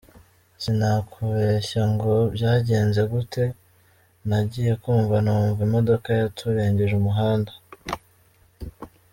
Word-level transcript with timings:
Sinakubeshya 0.63 1.81
ngo 1.93 2.13
byagenze 2.35 3.01
gute, 3.11 3.43
nagiye 4.27 4.73
kumva 4.81 5.15
numva 5.25 5.59
imodoka 5.67 6.07
yaturengeje 6.19 6.93
umuhanda. 6.97 7.51